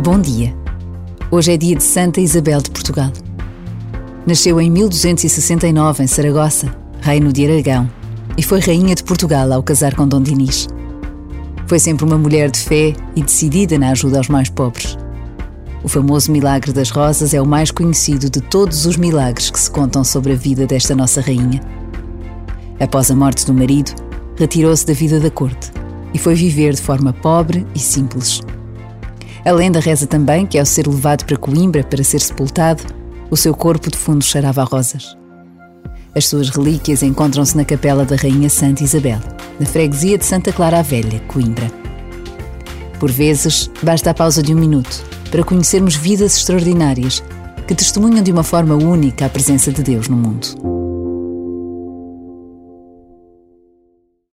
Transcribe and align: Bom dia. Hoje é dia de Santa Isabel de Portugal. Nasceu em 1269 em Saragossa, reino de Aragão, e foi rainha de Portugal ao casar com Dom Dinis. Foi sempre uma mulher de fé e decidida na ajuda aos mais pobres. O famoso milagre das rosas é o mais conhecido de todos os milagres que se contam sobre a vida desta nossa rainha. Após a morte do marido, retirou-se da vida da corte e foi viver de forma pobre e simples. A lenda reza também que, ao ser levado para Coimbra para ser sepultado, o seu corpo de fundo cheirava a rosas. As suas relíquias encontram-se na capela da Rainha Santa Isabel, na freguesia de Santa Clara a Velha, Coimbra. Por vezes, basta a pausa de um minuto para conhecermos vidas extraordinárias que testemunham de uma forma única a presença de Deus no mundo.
Bom 0.00 0.20
dia. 0.20 0.54
Hoje 1.28 1.52
é 1.52 1.56
dia 1.56 1.74
de 1.74 1.82
Santa 1.82 2.20
Isabel 2.20 2.62
de 2.62 2.70
Portugal. 2.70 3.10
Nasceu 4.24 4.60
em 4.60 4.70
1269 4.70 6.04
em 6.04 6.06
Saragossa, 6.06 6.72
reino 7.00 7.32
de 7.32 7.44
Aragão, 7.44 7.90
e 8.36 8.42
foi 8.42 8.60
rainha 8.60 8.94
de 8.94 9.02
Portugal 9.02 9.52
ao 9.52 9.60
casar 9.60 9.96
com 9.96 10.06
Dom 10.06 10.22
Dinis. 10.22 10.68
Foi 11.66 11.80
sempre 11.80 12.04
uma 12.04 12.16
mulher 12.16 12.48
de 12.48 12.60
fé 12.60 12.94
e 13.16 13.22
decidida 13.22 13.76
na 13.76 13.90
ajuda 13.90 14.18
aos 14.18 14.28
mais 14.28 14.48
pobres. 14.48 14.96
O 15.82 15.88
famoso 15.88 16.30
milagre 16.30 16.72
das 16.72 16.90
rosas 16.90 17.34
é 17.34 17.42
o 17.42 17.46
mais 17.46 17.72
conhecido 17.72 18.30
de 18.30 18.40
todos 18.40 18.86
os 18.86 18.96
milagres 18.96 19.50
que 19.50 19.58
se 19.58 19.70
contam 19.70 20.04
sobre 20.04 20.32
a 20.32 20.36
vida 20.36 20.64
desta 20.64 20.94
nossa 20.94 21.20
rainha. 21.20 21.60
Após 22.78 23.10
a 23.10 23.16
morte 23.16 23.44
do 23.44 23.52
marido, 23.52 23.90
retirou-se 24.36 24.86
da 24.86 24.92
vida 24.92 25.18
da 25.18 25.30
corte 25.30 25.72
e 26.14 26.18
foi 26.18 26.36
viver 26.36 26.72
de 26.72 26.82
forma 26.82 27.12
pobre 27.12 27.66
e 27.74 27.80
simples. 27.80 28.40
A 29.48 29.50
lenda 29.50 29.80
reza 29.80 30.06
também 30.06 30.44
que, 30.44 30.58
ao 30.58 30.66
ser 30.66 30.86
levado 30.86 31.24
para 31.24 31.38
Coimbra 31.38 31.82
para 31.82 32.04
ser 32.04 32.20
sepultado, 32.20 32.82
o 33.30 33.36
seu 33.36 33.54
corpo 33.54 33.90
de 33.90 33.96
fundo 33.96 34.22
cheirava 34.22 34.60
a 34.60 34.64
rosas. 34.64 35.16
As 36.14 36.26
suas 36.26 36.50
relíquias 36.50 37.02
encontram-se 37.02 37.56
na 37.56 37.64
capela 37.64 38.04
da 38.04 38.14
Rainha 38.14 38.50
Santa 38.50 38.84
Isabel, 38.84 39.18
na 39.58 39.64
freguesia 39.64 40.18
de 40.18 40.26
Santa 40.26 40.52
Clara 40.52 40.80
a 40.80 40.82
Velha, 40.82 41.20
Coimbra. 41.20 41.72
Por 43.00 43.10
vezes, 43.10 43.70
basta 43.82 44.10
a 44.10 44.14
pausa 44.14 44.42
de 44.42 44.54
um 44.54 44.58
minuto 44.58 45.02
para 45.30 45.42
conhecermos 45.42 45.96
vidas 45.96 46.36
extraordinárias 46.36 47.24
que 47.66 47.74
testemunham 47.74 48.22
de 48.22 48.30
uma 48.30 48.42
forma 48.42 48.74
única 48.74 49.24
a 49.24 49.30
presença 49.30 49.72
de 49.72 49.82
Deus 49.82 50.08
no 50.08 50.16
mundo. 50.18 50.77